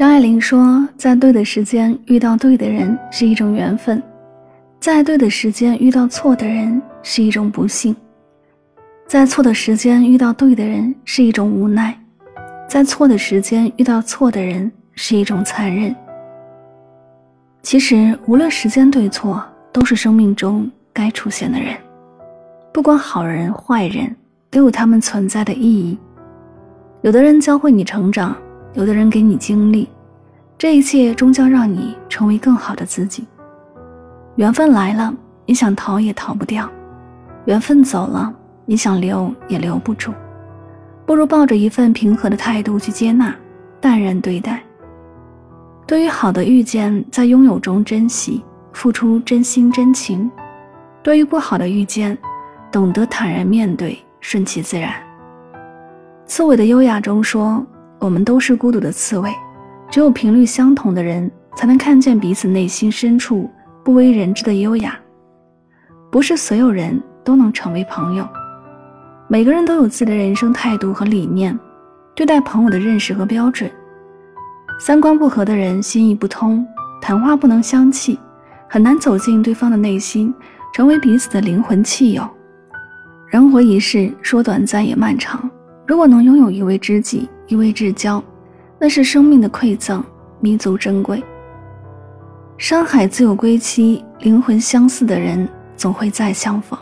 [0.00, 4.02] 张爱玲说：“在对的时间遇到对的人是一种缘分，
[4.80, 7.94] 在对的时间遇到错的人是一种不幸，
[9.06, 11.94] 在错的时间遇到对的人是一种无奈，
[12.66, 15.94] 在错的时间遇到错的人是一种残忍。
[17.60, 21.76] 其实，无论时间对错，都是生命中该出现的人。
[22.72, 24.16] 不管好人坏人，
[24.48, 25.98] 都有他们存在的意义。
[27.02, 28.34] 有的人教会你成长。”
[28.72, 29.88] 有的人给你经历，
[30.56, 33.26] 这一切终将让你成为更好的自己。
[34.36, 35.12] 缘分来了，
[35.44, 36.66] 你想逃也逃不掉；
[37.46, 38.32] 缘分走了，
[38.64, 40.12] 你想留也留不住。
[41.04, 43.34] 不如抱着一份平和的态度去接纳，
[43.80, 44.62] 淡然对待。
[45.84, 50.30] 对于好的遇见，在拥有中珍惜，付出真心真情；
[51.02, 52.16] 对于不好的遇见，
[52.70, 54.92] 懂得坦然面对，顺其自然。
[56.24, 57.66] 刺猬的优雅中说。
[58.00, 59.30] 我们都是孤独的刺猬，
[59.90, 63.48] 只有频率相同的人，才能看见彼此内心深处
[63.84, 64.98] 不为人知的优雅。
[66.10, 68.26] 不是所有人都能成为朋友，
[69.28, 71.56] 每个人都有自己的人生态度和理念，
[72.14, 73.70] 对待朋友的认识和标准。
[74.78, 76.66] 三观不合的人，心意不通，
[77.02, 78.18] 谈话不能相契，
[78.66, 80.34] 很难走进对方的内心，
[80.72, 82.26] 成为彼此的灵魂契友。
[83.28, 85.48] 人活一世，说短暂也漫长。
[85.86, 88.22] 如果能拥有一位知己，一位至交，
[88.78, 90.02] 那是生命的馈赠，
[90.38, 91.20] 弥足珍贵。
[92.56, 96.78] 山海自有归期，灵魂相似的人总会再相逢。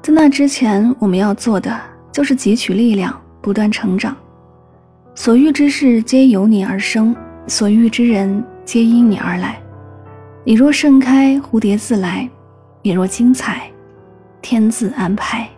[0.00, 1.76] 在那之前，我们要做的
[2.12, 4.16] 就是汲取力量，不断成长。
[5.12, 7.14] 所遇之事皆由你而生，
[7.48, 9.60] 所遇之人皆因你而来。
[10.44, 12.28] 你若盛开，蝴蝶自来；
[12.82, 13.68] 你若精彩，
[14.40, 15.48] 天自安排。